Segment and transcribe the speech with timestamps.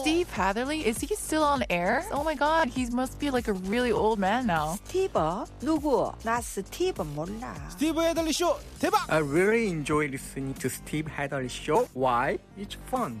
[0.00, 0.86] Steve Hatherly?
[0.86, 2.04] Is he still on air?
[2.12, 4.76] Oh my god, he must be like a really old man now.
[4.86, 5.12] Steve,
[5.60, 6.12] 누구?
[6.24, 7.54] 나 스티브 몰라.
[7.70, 8.32] 스티브 헤들리
[8.80, 9.06] 대박!
[9.08, 11.88] I really enjoy listening to Steve Hadley show.
[11.94, 12.38] Why?
[12.56, 13.20] It's fun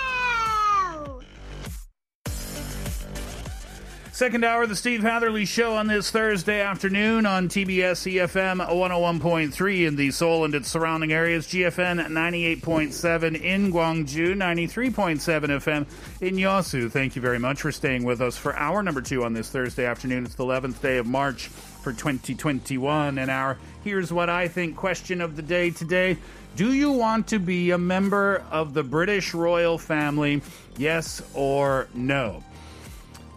[4.21, 9.87] Second hour of the Steve Hatherly Show on this Thursday afternoon on TBS EFM 101.3
[9.87, 15.15] in the Seoul and its surrounding areas, GFN 98.7 in Gwangju, 93.7
[15.57, 15.87] FM
[16.21, 16.91] in Yosu.
[16.91, 19.87] Thank you very much for staying with us for hour number two on this Thursday
[19.87, 20.25] afternoon.
[20.25, 25.19] It's the 11th day of March for 2021, and our Here's What I Think question
[25.21, 26.15] of the day today.
[26.55, 30.43] Do you want to be a member of the British royal family?
[30.77, 32.43] Yes or no?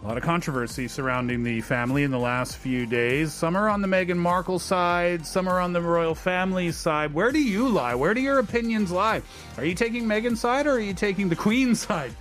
[0.03, 3.33] A lot of controversy surrounding the family in the last few days.
[3.33, 7.11] Some are on the Meghan Markle side, some are on the royal family side.
[7.11, 7.95] Where do you lie?
[7.95, 9.23] Where do your opinions lie?
[9.57, 12.13] Are you taking Meghan's side or are you taking the Queen's side?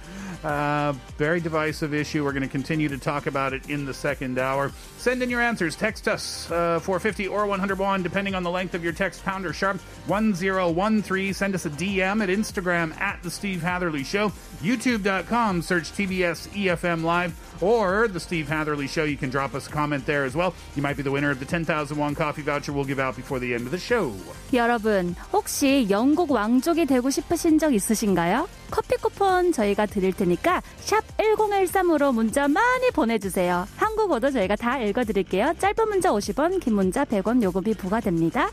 [0.44, 2.22] Uh, very divisive issue.
[2.22, 4.72] We're going to continue to talk about it in the second hour.
[4.98, 5.74] Send in your answers.
[5.74, 9.54] Text us uh, 450 or 101, depending on the length of your text, pound or
[9.54, 11.32] sharp 1013.
[11.32, 17.02] Send us a DM at Instagram at The Steve Hatherly Show, youtube.com, search TBS EFM
[17.04, 19.04] Live, or The Steve Hatherly Show.
[19.04, 20.54] You can drop us a comment there as well.
[20.76, 23.38] You might be the winner of the 10,000 won coffee voucher we'll give out before
[23.38, 24.12] the end of the show.
[24.52, 28.46] 여러분, 혹시 영국 왕족이 되고 싶으신 적 있으신가요?
[28.70, 33.66] 커피 쿠폰 저희가 드릴 테니까 샵 1013으로 문자 많이 보내주세요.
[33.76, 35.54] 한국어도 저희가 다 읽어드릴게요.
[35.58, 38.50] 짧은 문자 50원, 긴 문자 100원 요금이 부과됩니다.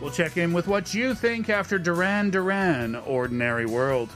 [0.00, 4.10] We'll in with what you think after Duran Duran, Ordinary World.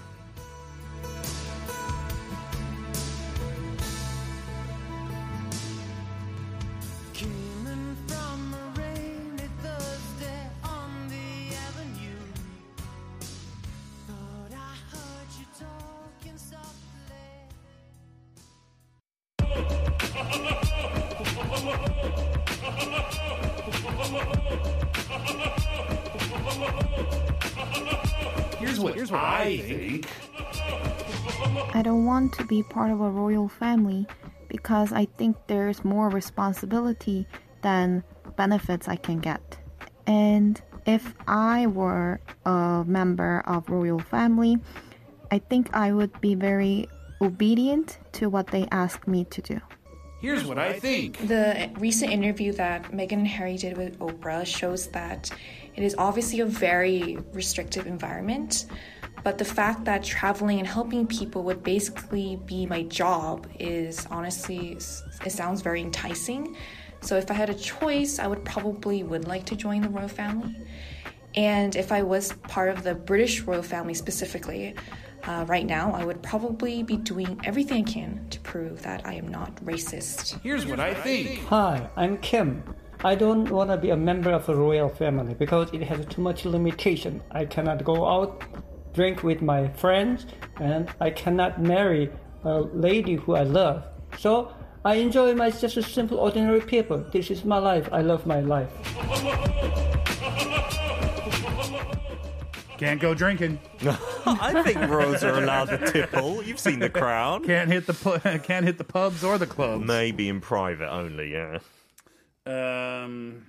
[28.79, 30.07] Here's what, here's what I think.
[31.75, 34.07] I don't want to be part of a royal family
[34.47, 37.27] because I think there's more responsibility
[37.63, 38.05] than
[38.37, 39.59] benefits I can get.
[40.07, 44.59] And if I were a member of royal family,
[45.33, 46.87] I think I would be very
[47.21, 49.61] obedient to what they ask me to do.
[50.21, 51.29] Here's what I think.
[51.29, 55.31] The recent interview that Meghan and Harry did with Oprah shows that
[55.77, 58.67] it is obviously a very restrictive environment,
[59.23, 64.73] but the fact that traveling and helping people would basically be my job is honestly,
[65.25, 66.57] it sounds very enticing.
[67.01, 70.09] So if I had a choice, I would probably would like to join the royal
[70.09, 70.57] family.
[71.37, 74.75] And if I was part of the British royal family specifically,
[75.29, 79.13] uh, right now, I would probably be doing everything I can to prove that I
[79.13, 80.41] am not racist.
[80.43, 81.45] Here's what I think.
[81.49, 82.63] Hi, I'm Kim.
[83.05, 86.23] I don't want to be a member of a royal family because it has too
[86.23, 87.21] much limitation.
[87.31, 88.43] I cannot go out,
[88.95, 90.25] drink with my friends,
[90.61, 92.11] and I cannot marry
[92.45, 93.85] a lady who I love.
[94.17, 97.05] So I enjoy my just a simple ordinary people.
[97.13, 97.87] This is my life.
[97.93, 98.73] I love my life.
[102.79, 103.59] Can't go drinking.
[104.27, 106.43] I think royals are allowed to tipple.
[106.45, 107.45] You've seen The Crown.
[107.45, 109.85] Can't hit the pu- can't hit the pubs or the clubs.
[109.85, 111.33] Maybe in private only.
[111.33, 111.59] Yeah.
[112.47, 113.47] Um,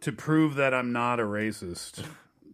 [0.00, 2.04] to prove that I'm not a racist,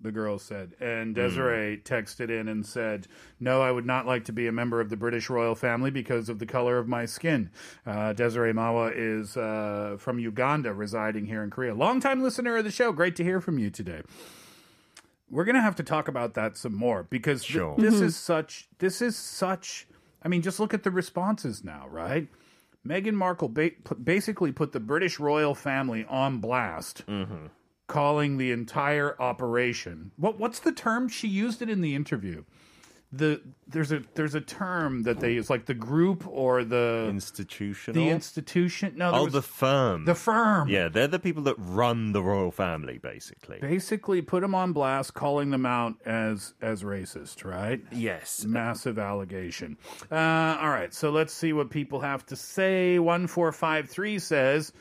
[0.01, 0.73] the girl said.
[0.81, 3.07] And Desiree texted in and said,
[3.39, 6.31] No, I would not like to be a member of the British royal family because
[6.31, 7.51] of the color of my skin.
[7.87, 11.75] Uh, Desiree Mawa is uh, from Uganda, residing here in Korea.
[11.75, 12.93] Longtime listener of the show.
[12.93, 14.01] Great to hear from you today.
[15.33, 17.75] We're going to have to talk about that some more because th- Sure.
[17.79, 18.03] this Mhm.
[18.03, 19.89] is such, this is such,
[20.23, 22.29] I mean, just look at the responses now, right?
[22.87, 27.05] Meghan Markle ba- put- basically put the British royal family on blast,
[27.87, 30.11] calling the entire operation.
[30.17, 32.45] What what's the term she used it in the interview?
[33.13, 38.03] The there's a there's a term that they use like the group or the institutional
[38.03, 38.95] the institution.
[38.97, 40.07] No, oh, was- the firm.
[40.07, 40.69] the firm.
[40.69, 43.59] Yeah, they're the people that run the royal family, basically.
[43.61, 47.83] basically put them on blast, calling them out as as racist, right?
[47.93, 48.45] Yes.
[48.47, 49.77] Massive allegation.
[50.11, 52.99] Uh, all right, so let's see what people have to say.
[52.99, 54.73] One four five three says.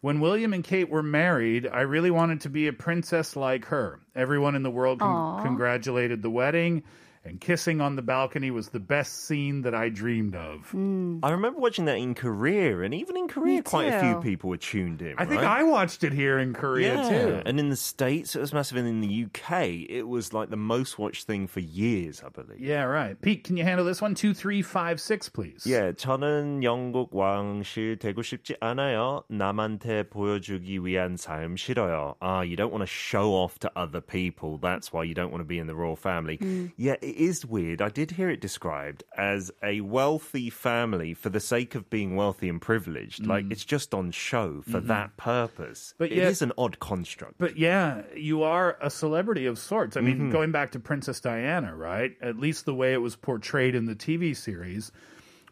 [0.00, 3.98] When William and Kate were married, I really wanted to be a princess like her.
[4.14, 6.84] Everyone in the world con- congratulated the wedding,
[7.27, 10.69] and kissing on the balcony was the best scene that I dreamed of.
[10.73, 14.21] I remember watching that in Korea, and even in Korea, quite a few too.
[14.21, 15.15] people were tuned in.
[15.17, 15.59] I think right?
[15.59, 17.09] I watched it here in Korea yeah.
[17.09, 17.41] too.
[17.45, 18.77] And in the States, it was massive.
[18.77, 22.59] And in the UK, it was like the most watched thing for years, I believe.
[22.59, 23.19] Yeah, right.
[23.21, 24.15] Pete, can you handle this one?
[24.15, 25.63] Two, three, five, six, please.
[25.65, 29.23] 예, 저는 영국 왕실 되고 싶지 않아요.
[29.29, 32.15] 남한테 보여주기 위한 삶 싫어요.
[32.21, 34.57] Ah, you don't want to show off to other people.
[34.57, 36.37] That's why you don't want to be in the royal family.
[36.37, 36.73] Mm.
[36.75, 37.82] Yeah, it is weird.
[37.82, 42.48] I did hear it described as a wealthy family for the sake of being wealthy
[42.48, 43.26] and privileged.
[43.26, 43.52] Like Mm.
[43.52, 44.86] it's just on show for Mhm.
[44.86, 45.94] that purpose.
[45.98, 47.38] But it is an odd construct.
[47.38, 49.96] But yeah, you are a celebrity of sorts.
[49.96, 50.32] I mean, Mhm.
[50.32, 52.16] going back to Princess Diana, right?
[52.22, 54.92] At least the way it was portrayed in the TV series,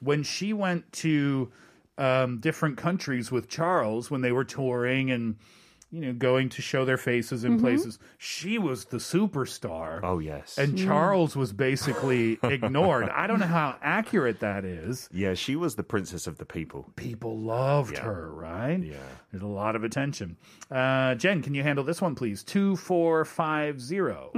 [0.01, 1.51] when she went to
[1.99, 5.37] um, different countries with Charles when they were touring and
[5.94, 7.62] you know going to show their faces in Mhm.
[7.62, 10.00] places, she was the superstar.
[10.04, 13.10] Oh yes, And Charles was basically ignored.
[13.12, 15.10] I don't know how accurate that is.
[15.12, 16.86] Yeah, she was the princess of the people.
[16.96, 18.06] People loved Yeah.
[18.08, 18.80] her, right?
[18.80, 19.04] Yeah.
[19.34, 20.38] There's a lot of attention.
[20.72, 22.44] Uh, Jen, can you handle this one, please?
[22.48, 24.32] 2450.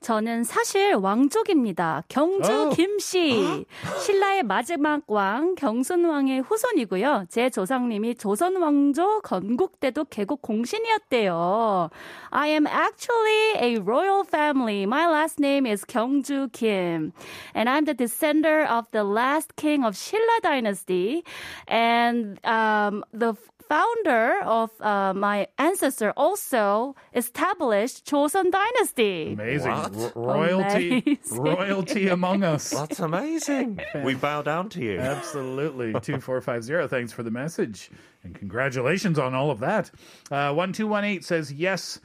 [0.00, 2.04] 저는 사실 왕족입니다.
[2.08, 2.70] 경주 어.
[2.70, 3.66] 김씨.
[4.00, 7.26] 신라의 마지막 왕 경순왕의 후손이고요.
[7.28, 11.90] 제 조상님이 조선 왕조 건국때도 개국 공 신이었대요.
[12.32, 14.86] I am actually a royal family.
[14.86, 17.12] My last name is 경주 Kim.
[17.54, 21.24] And I'm the descendant of the last king of Silla dynasty.
[21.68, 23.34] And um, the
[23.68, 29.32] founder of uh, my ancestor also established Joseon dynasty.
[29.34, 29.70] Amazing.
[29.70, 29.94] What?
[30.16, 31.42] Ro- royalty, Amazing.
[31.42, 32.70] royalty among us.
[32.70, 33.78] That's amazing.
[34.02, 34.98] we bow down to you.
[34.98, 35.92] Absolutely.
[35.92, 36.88] 2450.
[36.88, 37.90] Thanks for the message.
[38.25, 39.91] And congratulations on all of that.
[40.31, 42.01] Uh, 1218 says, Yes,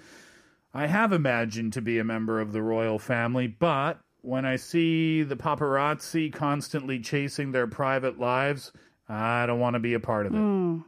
[0.75, 5.23] I have imagined to be a member of the royal family, but when I see
[5.23, 8.71] the paparazzi constantly chasing their private lives,
[9.09, 10.39] I don't want to be a part of it.
[10.39, 10.85] Mm.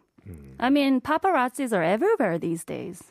[0.60, 3.02] I mean, paparazzis are everywhere these days.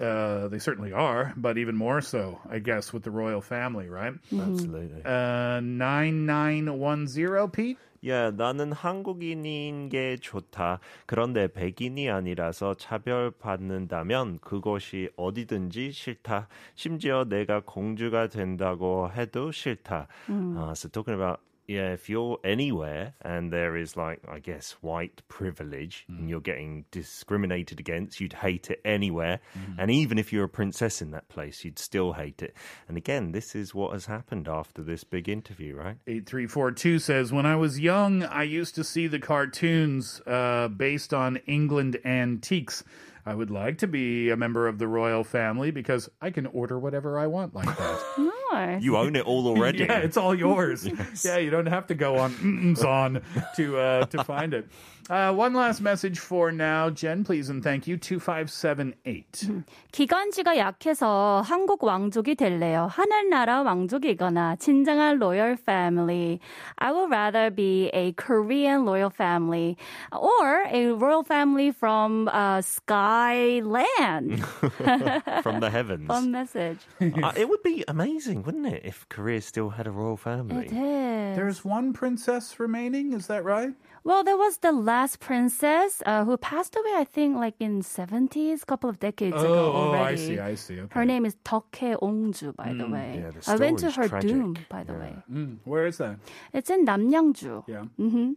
[0.00, 4.12] Uh, they certainly are, but even more so, I guess, with the royal family, right?
[4.32, 5.02] Absolutely.
[5.04, 7.78] Uh, 9910, Pete?
[8.06, 10.80] 야, 나는 한국인인 게 좋다.
[11.06, 16.48] 그런데 백인이 아니라서 차별받는다면 그곳이 어디든지 싫다.
[16.74, 20.08] 심지어 내가 공주가 된다고 해도 싫다.
[20.28, 20.56] 음.
[20.56, 25.21] Uh, so talking about yeah, if you're anywhere and there is like I guess white
[25.27, 29.39] privilege and you're getting discriminated against, you'd hate it anywhere.
[29.77, 32.55] And even if you're a princess in that place, you'd still hate it.
[32.87, 35.97] And again, this is what has happened after this big interview, right?
[36.07, 41.37] 8342 says, When I was young, I used to see the cartoons uh, based on
[41.45, 42.83] England antiques.
[43.25, 46.79] I would like to be a member of the royal family because I can order
[46.79, 47.99] whatever I want like that.
[48.51, 48.81] Nice.
[48.81, 49.79] You own it all already.
[49.83, 50.83] yeah, it's all yours.
[50.83, 51.23] Yes.
[51.23, 53.21] Yeah, you don't have to go on on
[53.57, 54.67] to uh, to find it.
[55.10, 57.98] Uh, one last message for now, Jen, please and thank you.
[57.98, 59.46] Two five seven eight.
[59.92, 62.88] 기관지가 약해서 한국 왕족이 될래요.
[62.90, 66.40] 하늘나라 왕족이거나 진정한 royal family.
[66.78, 69.76] I would rather be a Korean royal family
[70.10, 74.42] or a royal family from uh, Skyland.
[75.42, 76.06] From the heavens.
[76.08, 76.78] Fun message.
[76.98, 80.64] Uh, it would be amazing, wouldn't it, if Korea still had a royal family?
[80.64, 81.36] It is.
[81.36, 83.12] There's one princess remaining.
[83.12, 83.74] Is that right?
[84.03, 88.63] Well, there was the last princess uh, who passed away, I think, like in 70s,
[88.63, 90.79] a couple of decades Oh, ago oh, I see, I see.
[90.79, 90.87] Okay.
[90.99, 93.21] Her name is 덕혜 Ongju, by the Mm, way.
[93.21, 94.29] yeah, the I went to her tragic.
[94.31, 95.15] doom, by the way.
[95.31, 96.17] Mm, where is that?
[96.53, 97.63] It's in Namyangju.
[97.67, 97.85] Yeah.
[97.97, 98.33] hmm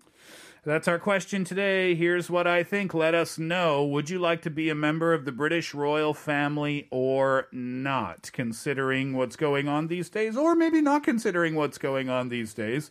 [0.64, 1.94] That's our question today.
[1.96, 2.94] Here's what I think.
[2.94, 3.84] Let us know.
[3.84, 8.30] Would you like to be a member of the British royal family or not?
[8.32, 12.90] Considering what's going on these days, or maybe not considering what's going on these days.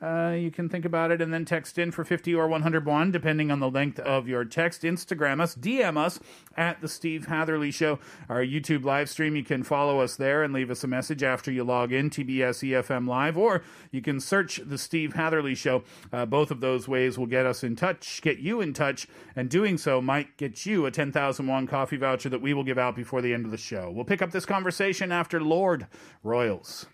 [0.00, 3.50] Uh, you can think about it and then text in for 50 or 101, depending
[3.50, 4.82] on the length of your text.
[4.82, 6.20] Instagram us, DM us
[6.56, 7.98] at The Steve Hatherly Show.
[8.28, 11.50] Our YouTube live stream, you can follow us there and leave us a message after
[11.50, 15.82] you log in, TBS EFM Live, or you can search The Steve Hatherly Show.
[16.12, 19.50] Uh, both of those ways will get us in touch, get you in touch, and
[19.50, 22.94] doing so might get you a 10,000 won coffee voucher that we will give out
[22.94, 23.90] before the end of the show.
[23.90, 25.88] We'll pick up this conversation after Lorde
[26.22, 26.86] Royals.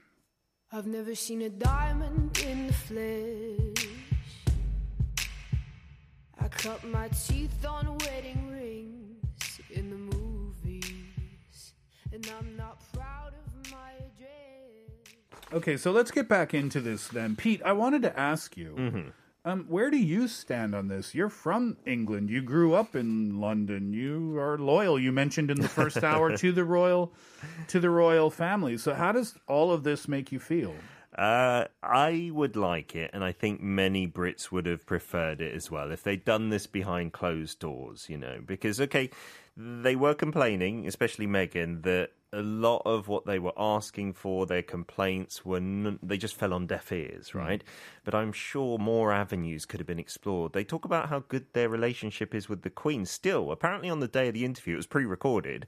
[0.77, 3.87] I've never seen a diamond in the flesh.
[6.41, 11.75] I cut my teeth on wedding rings in the movies,
[12.13, 15.53] and I'm not proud of my address.
[15.53, 17.37] Okay, so let's get back into this then.
[17.37, 18.75] Pete, I wanted to ask you.
[18.77, 19.09] Mm-hmm.
[19.47, 21.15] Um, where do you stand on this?
[21.15, 22.31] You're from England.
[22.31, 23.93] You grew up in London.
[23.93, 24.99] You are loyal.
[24.99, 27.13] You mentioned in the first hour to the royal,
[27.69, 28.79] to the royal family.
[28.79, 30.75] So how does all of this make you feel?
[31.17, 35.71] Uh, I would like it, and I think many Brits would have preferred it as
[35.71, 38.41] well if they'd done this behind closed doors, you know.
[38.45, 39.11] Because, okay,
[39.57, 44.63] they were complaining, especially Meghan, that a lot of what they were asking for, their
[44.63, 47.63] complaints were, n- they just fell on deaf ears, right?
[48.05, 50.53] But I'm sure more avenues could have been explored.
[50.53, 53.07] They talk about how good their relationship is with the Queen.
[53.07, 55.67] Still, apparently on the day of the interview, it was pre recorded,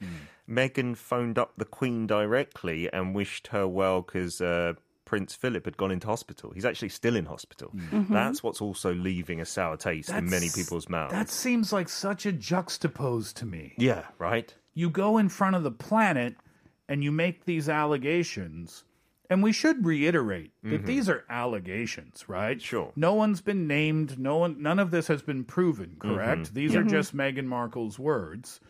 [0.48, 5.76] Meghan phoned up the Queen directly and wished her well because, uh, Prince Philip had
[5.76, 6.50] gone into hospital.
[6.52, 7.70] He's actually still in hospital.
[7.76, 8.08] Mhm.
[8.08, 11.12] That's what's also leaving a sour taste in many people's mouths.
[11.12, 13.74] That seems like such a juxtapose to me.
[13.78, 14.52] yeah, right?
[14.74, 16.34] You go in front of the planet
[16.88, 18.84] and you make these allegations.
[19.28, 20.86] And we should reiterate that Mhm.
[20.86, 22.62] these are allegations, right?
[22.62, 22.92] Sure.
[22.94, 24.18] No one's been named.
[24.20, 24.62] No one.
[24.62, 25.96] None of this has been proven.
[25.98, 26.42] Correct.
[26.42, 26.52] Mhm.
[26.52, 28.60] These are just Meghan Markle's words.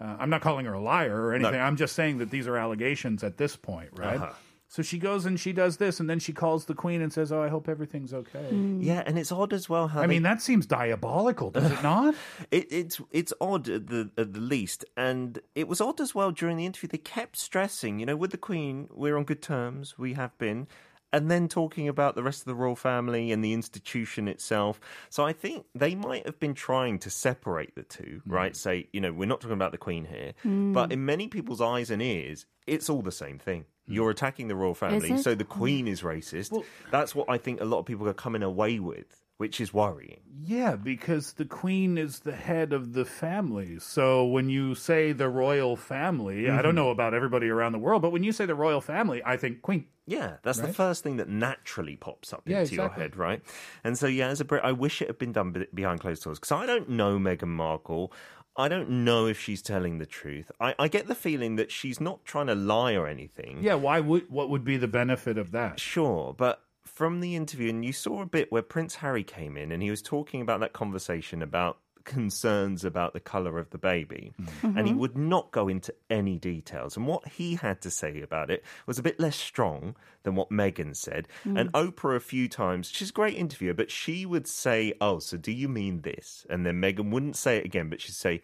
[0.00, 1.60] Uh, I'm not calling her a liar or anything.
[1.60, 4.16] I'm just saying that these are allegations at this point, right?
[4.20, 4.32] Uh-huh.
[4.74, 7.30] So she goes and she does this, and then she calls the queen and says,
[7.30, 8.48] "Oh, I hope everything's okay."
[8.80, 11.80] Yeah, and it's odd as well how I they- mean, that seems diabolical, does it
[11.92, 12.16] not?
[12.50, 16.32] It, it's it's odd at the at the least, and it was odd as well
[16.32, 16.88] during the interview.
[16.88, 20.66] They kept stressing, you know, with the Queen, we're on good terms, we have been,
[21.12, 24.80] and then talking about the rest of the royal family and the institution itself.
[25.08, 28.56] So I think they might have been trying to separate the two, right?
[28.56, 30.72] Say, you know, we're not talking about the Queen here, Mm.
[30.72, 33.66] but in many people's eyes and ears, it's all the same thing.
[33.86, 36.64] You're attacking the royal family, so the Queen is racist.
[36.90, 40.20] That's what I think a lot of people are coming away with, which is worrying.
[40.46, 43.78] Yeah, because the queen is the head of the family.
[43.78, 46.74] So when you say the royal family, I don't Mhm.
[46.74, 49.62] know about everybody around the world, but when you say the royal family, I think
[49.62, 49.86] queen.
[50.06, 53.42] Yeah, that's the first thing that naturally pops up Yeah, into your head, right?
[53.82, 56.38] And so, yeah, as a Brit, I wish it had been done behind closed doors
[56.38, 58.12] because I don't know Meghan Markle.
[58.56, 60.50] I don't know if she's telling the truth.
[60.60, 63.58] I, I get the feeling that she's not trying to lie or anything.
[63.62, 65.80] Yeah, why would what would be the benefit of that?
[65.80, 69.72] Sure, but from the interview, and you saw a bit where Prince Harry came in
[69.72, 74.32] and he was talking about that conversation about concerns about the color of the baby.
[74.62, 74.96] And he Mhm.
[74.98, 76.96] would not go into any details.
[76.96, 80.50] And what he had to say about it was a bit less strong than what
[80.50, 81.28] Meghan said.
[81.44, 81.60] Mm.
[81.60, 85.36] And Oprah, a few times, she's a great interviewer, but she would say, Oh, so
[85.36, 86.46] do you mean this?
[86.48, 88.42] And then Meghan wouldn't say it again, but she'd say,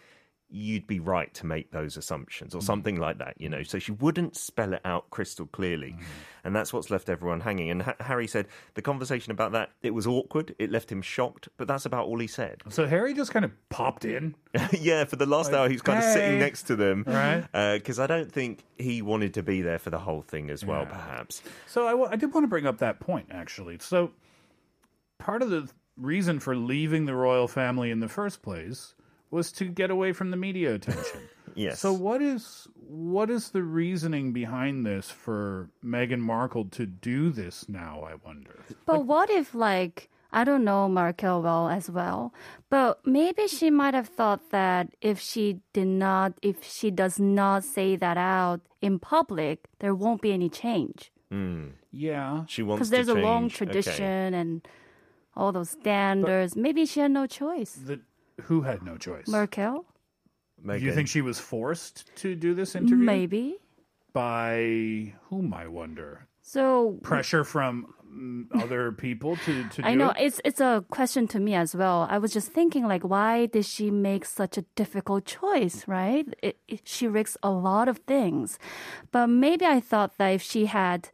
[0.50, 2.62] you'd be right to make those assumptions or mm.
[2.62, 3.62] something like that, you know.
[3.62, 5.92] So she wouldn't spell it out crystal clearly.
[5.92, 6.04] Mm-hmm.
[6.44, 7.70] And that's what's left everyone hanging.
[7.70, 10.54] And ha- Harry said the conversation about that, it was awkward.
[10.58, 12.62] It left him shocked, but that's about all he said.
[12.68, 14.34] So Harry just kind of popped in.
[14.72, 17.04] yeah, for the last Like, hour, he was kind of sitting next to them.
[17.06, 17.44] Right.
[17.52, 20.64] Uh, because I don't think he wanted to be there for the whole thing as
[20.64, 20.88] well, Yeah.
[20.90, 21.42] perhaps.
[21.66, 23.78] So I, wa- I did want to bring up that point actually.
[23.80, 24.12] So
[25.18, 28.94] part of the reason for leaving the royal family in the first place
[29.30, 31.20] was to get away from the media attention.
[31.56, 31.80] Yes.
[31.80, 37.68] So what is what is the reasoning behind this for Meghan Markle to do this
[37.68, 38.06] now?
[38.08, 38.60] I wonder.
[38.86, 42.32] But what if, like, I don't know Markle well as well,
[42.68, 47.64] but maybe she might have thought that if she did not, if she does not
[47.64, 51.10] say that out in public, there won't be any change.
[51.32, 51.72] Mm.
[51.90, 52.44] Yeah.
[52.46, 53.62] She wants Because there's to a long change.
[53.62, 53.82] Okay.
[53.82, 54.66] tradition and
[55.36, 56.56] all those standards.
[56.56, 57.72] maybe she had no choice.
[57.72, 58.00] The,
[58.40, 59.28] who had no choice?
[59.28, 59.84] Merkel?
[60.66, 62.96] Do you think she was forced to do this interview?
[62.96, 63.56] Maybe.
[64.12, 65.54] By whom?
[65.54, 66.26] I wonder.
[66.42, 69.82] So Pressure from mm, other people to to.
[69.82, 70.16] Do I do know it?
[70.18, 72.08] it's it's a question to me as well.
[72.10, 76.26] I was just thinking like why did she make such a difficult choice, right?
[76.42, 78.58] It, it, she risks a lot of things.
[79.12, 81.10] But maybe I thought that if she had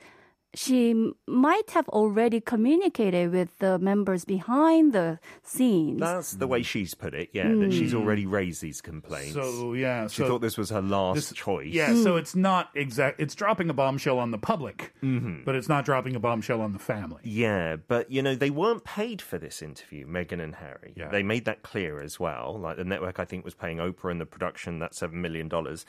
[0.56, 6.00] she might have already communicated with the members behind the scenes.
[6.00, 8.00] That's the way she's put it, yeah, that she's Mm.
[8.00, 9.34] already raised these complaints.
[9.34, 11.68] So yeah, She so thought this was her last this- choice.
[11.72, 13.20] Yeah, so it's not exact.
[13.20, 15.44] It's dropping a bombshell on the public, Mhm.
[15.44, 17.20] but it's not dropping a bombshell on the family.
[17.22, 20.94] Yeah, but you know, they weren't paid for this interview, Meghan and Harry.
[20.96, 21.10] Yeah.
[21.10, 22.58] They made that clear as well.
[22.58, 25.48] Like the network, I think, was paying Oprah and the production that $7 million.
[25.50, 25.84] Oprah,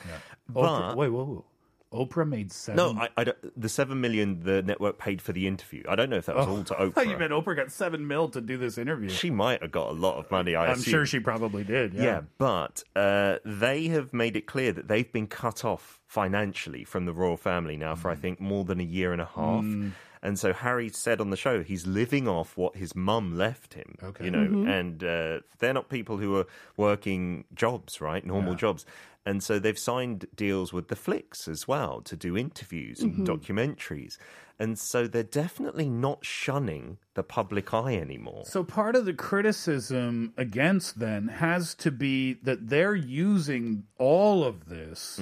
[0.48, 0.96] But.
[0.96, 1.44] wait, whoa, whoa.
[1.92, 2.76] Oprah made seven.
[2.76, 5.82] no, I, I don't, the seven million the network paid for the interview.
[5.88, 7.08] I don't know if that was Oh, all to Oprah.
[7.10, 9.08] you meant Oprah got seven mil to do this interview.
[9.08, 10.54] She might have got a lot of money.
[10.54, 10.90] I I'm assume.
[10.92, 11.94] sure she probably did.
[11.94, 12.02] Yeah.
[12.02, 17.06] Yeah, but uh, they have made it clear that they've been cut off financially from
[17.06, 19.64] the royal family now for I think more than a year and a half.
[19.64, 19.92] Mm.
[20.22, 23.96] And so Harry said on the show he's living off what his mum left him.
[24.02, 24.24] Okay.
[24.24, 24.66] You know, Mhm.
[24.68, 26.46] and uh, they're not people who are
[26.76, 28.24] working jobs, right?
[28.24, 28.84] Normal jobs.
[29.26, 33.26] And so they've signed deals with Netflix as well to do interviews and Mhm.
[33.26, 34.16] documentaries.
[34.58, 38.44] And so they're definitely not shunning the public eye anymore.
[38.46, 44.66] So part of the criticism against then has to be that they're using all of
[44.68, 45.20] this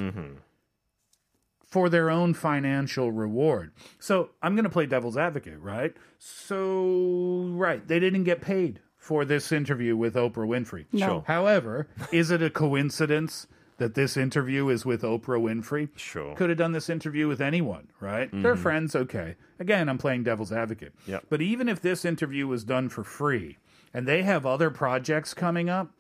[1.77, 3.71] for their own financial reward.
[3.99, 5.95] So I'm going to play devil's advocate, right?
[6.19, 10.87] So right, they didn't get paid for this interview with Oprah Winfrey.
[10.91, 11.07] No.
[11.07, 11.25] Sure.
[11.27, 15.91] However, is it a coincidence that this interview is with Oprah Winfrey?
[15.97, 16.35] Sure.
[16.35, 18.31] Could have done this interview with anyone, right?
[18.33, 18.59] They're Mhm.
[18.59, 19.35] friends, okay.
[19.61, 20.95] Again, I'm playing devil's advocate.
[21.07, 21.27] Yep.
[21.29, 23.59] But even if this interview was done for free,
[23.93, 25.91] and they have other projects coming up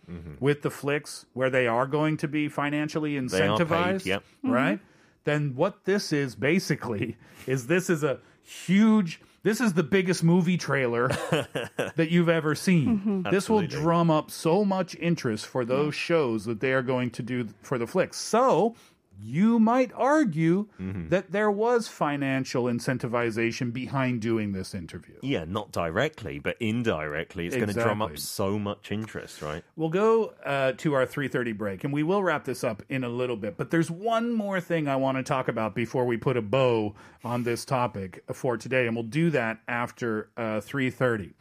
[0.40, 3.26] with Netflix where they are going to be financially Mm-hmm.
[3.26, 4.22] They are paid, incentivized, yep.
[4.42, 4.80] right?
[5.26, 7.16] Then what this is basically
[7.46, 11.06] is this is a huge this is the biggest movie trailer
[11.96, 13.00] that you've ever seen.
[13.24, 13.30] Mhm.
[13.30, 17.22] This will drum up so much interest for those shows that they are going to
[17.22, 18.14] do for Netflix.
[18.14, 18.74] So
[19.20, 21.08] you might argue Mm-hmm.
[21.08, 25.16] that there was financial incentivization behind doing this interview.
[25.22, 29.62] Yeah, not directly, but indirectly, it's going to drum up so much interest, right?
[29.76, 33.08] We'll go uh, to our 3:30 break, and we will wrap this up in a
[33.08, 33.56] little bit.
[33.56, 36.94] But there's one more thing I want to talk about before we put a bow
[37.24, 41.32] on this topic for today, and we'll do that after uh, 3:30.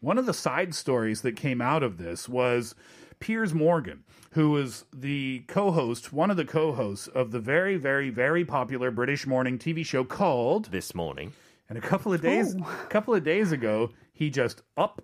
[0.00, 2.74] One of the side stories that came out of this was
[3.22, 4.02] Piers Morgan,
[4.32, 9.28] who was the co-host, one of the co-hosts of the very, very, very popular British
[9.28, 11.32] morning TV show called This Morning.
[11.68, 15.02] And a couple of days, a couple of days ago, he just up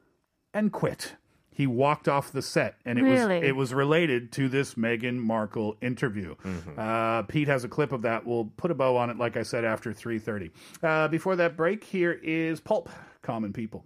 [0.52, 1.14] and quit.
[1.48, 3.38] He walked off the set, and it Really?
[3.38, 6.34] was it was related to this Meghan Markle interview.
[6.76, 8.26] Uh, Pete has a clip of that.
[8.26, 10.50] We'll put a bow on it, like I said, after three thirty.
[10.82, 12.88] Uh, before that break, here is Pulp,
[13.22, 13.84] Common People.